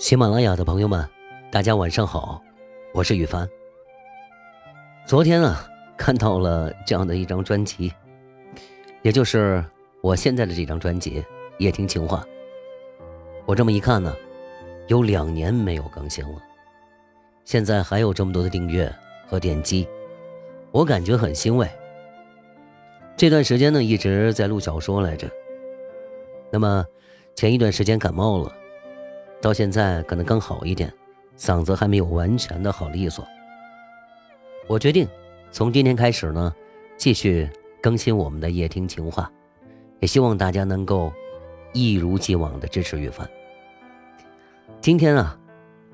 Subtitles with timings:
[0.00, 1.06] 喜马拉雅的朋友们，
[1.52, 2.42] 大家晚上好，
[2.94, 3.46] 我是羽凡。
[5.04, 7.92] 昨天啊，看到了这样的一张专辑，
[9.02, 9.62] 也就是
[10.00, 11.20] 我现在的这张专辑
[11.58, 12.24] 《夜听情话》。
[13.44, 14.16] 我这么一看呢，
[14.88, 16.42] 有两年没有更新了，
[17.44, 18.90] 现在还有这么多的订阅
[19.28, 19.86] 和点击，
[20.72, 21.68] 我感觉很欣慰。
[23.18, 25.28] 这段时间呢，一直在录小说来着。
[26.50, 26.86] 那么
[27.36, 28.56] 前一段时间感冒了。
[29.40, 30.92] 到现在可能更好一点，
[31.36, 33.26] 嗓子还没有完全的好利索。
[34.66, 35.08] 我决定
[35.50, 36.54] 从今天开始呢，
[36.96, 37.48] 继续
[37.80, 39.30] 更新我们的夜听情话，
[40.00, 41.12] 也希望大家能够
[41.72, 43.28] 一如既往的支持玉凡。
[44.80, 45.38] 今天啊，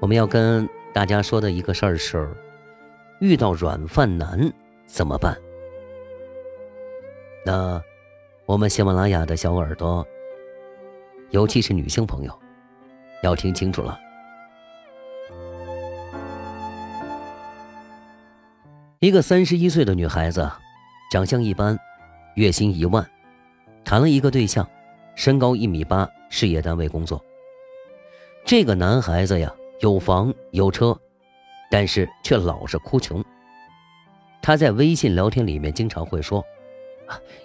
[0.00, 2.28] 我们要跟大家说的一个事儿是，
[3.20, 4.52] 遇到软饭男
[4.86, 5.36] 怎么办？
[7.44, 7.82] 那
[8.44, 10.06] 我们喜马拉雅的小耳朵，
[11.30, 12.38] 尤其是女性朋友。
[13.22, 13.98] 要听清楚了。
[18.98, 20.50] 一个三十一岁的女孩子，
[21.10, 21.78] 长相一般，
[22.34, 23.08] 月薪一万，
[23.84, 24.68] 谈了一个对象，
[25.14, 27.24] 身高一米八，事业单位工作。
[28.44, 30.98] 这个男孩子呀，有房有车，
[31.70, 33.24] 但是却老是哭穷。
[34.42, 36.44] 他在微信聊天里面经常会说：“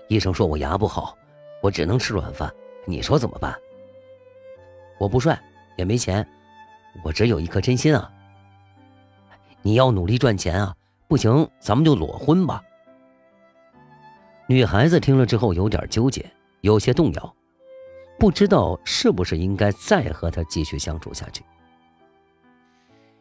[0.08, 1.18] 医生说我牙不好，
[1.62, 2.54] 我只能吃软饭，
[2.86, 3.58] 你说怎么办？”
[5.00, 5.38] 我不帅。
[5.76, 6.28] 也没钱，
[7.04, 8.12] 我只有一颗真心啊！
[9.62, 10.76] 你要努力赚钱啊！
[11.08, 12.64] 不行，咱们就裸婚吧。
[14.48, 16.26] 女孩子听了之后有点纠结，
[16.62, 17.36] 有些动摇，
[18.20, 21.44] 不知道是不是应该再和他继续相处下去。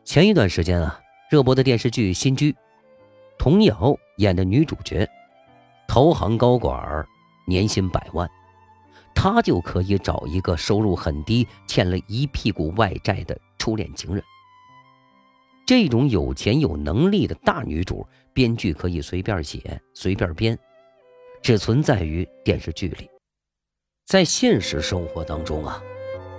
[0.05, 2.53] 前一段时间啊，热播的电视剧《新居》，
[3.39, 5.09] 童瑶演的女主角，
[5.89, 7.07] 投行高管，
[7.47, 8.31] 年薪百万。
[9.25, 14.23] 他就可以找一个收入很低、欠了一屁股外债的初恋情人。
[15.65, 20.59] 这种有钱有能力的大女主，编剧可以随便写、随便编，
[21.41, 23.09] 只存在于电视剧里。
[24.05, 25.83] 在现实生活当中啊，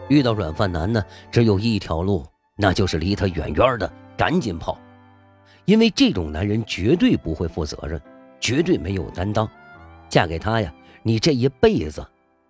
[0.07, 2.23] 遇到软饭男呢，只有一条路，
[2.55, 4.77] 那就是离他远远的，赶紧跑。
[5.65, 7.99] 因为这种男人绝对不会负责任，
[8.39, 9.49] 绝对没有担当。
[10.07, 10.71] 嫁给他呀，
[11.01, 12.05] 你这一辈子。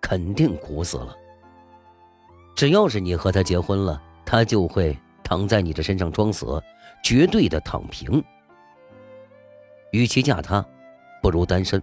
[0.06, 1.16] 肯定苦死了。
[2.54, 6.62] 只要是你和他结婚了，他就会躺在你的身上装死，
[7.02, 8.22] 绝对的躺平。
[9.90, 10.64] 与其嫁他，
[11.20, 11.82] 不如单身。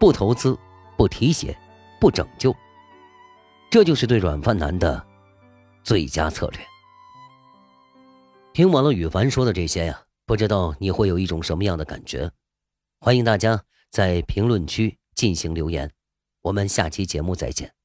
[0.00, 0.58] 不投资，
[0.96, 1.54] 不提携，
[2.00, 2.56] 不拯救，
[3.70, 5.06] 这就是对软饭男的
[5.84, 6.60] 最佳策略。
[8.54, 12.30] 听完了羽凡说的这些呀，不知道你会有一种什么样的感觉？
[12.98, 15.92] 欢迎大家在评论区进行留言。
[16.46, 17.75] 我们下期节目再见。